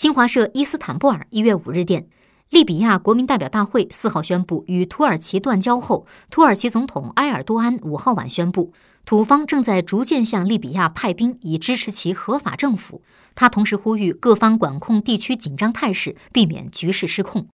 [0.00, 2.06] 新华社伊斯坦布尔一月五日电
[2.48, 8.72] 利比亚国民代表大会四号宣布与土耳其断交后土耳其总统埃尔多安五号晚宣布
[9.04, 13.02] 土方正在逐渐向利比亚派兵以支持其合法政府。
[13.34, 17.48] 他同时呼吁各方管控地区紧张态势避免局势失控。